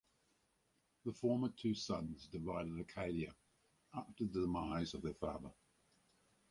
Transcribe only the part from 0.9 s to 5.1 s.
The former two sons divided Arcadia after the demise of